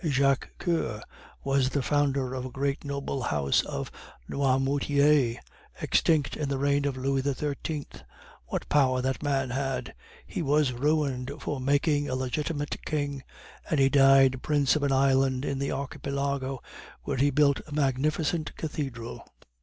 [0.03, 1.03] Jacques Coeur
[1.43, 3.91] was the founder of the great noble house of
[4.27, 5.37] Noirmoutier,
[5.79, 7.85] extinct in the reign of Louis XIII.
[8.47, 9.93] What power that man had!
[10.25, 13.21] He was ruined for making a legitimate king;
[13.69, 16.63] and he died, prince of an island in the Archipelago,
[17.03, 19.23] where he built a magnificent cathedral."